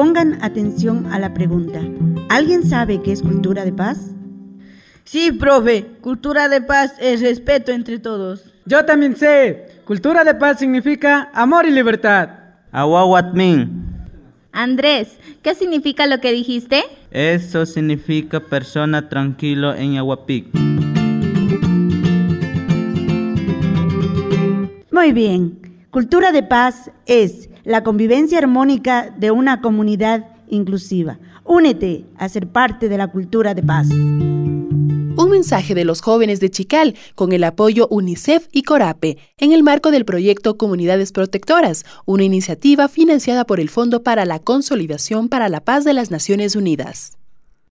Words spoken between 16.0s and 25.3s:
lo que dijiste? Eso significa persona tranquilo en Aguapic. Muy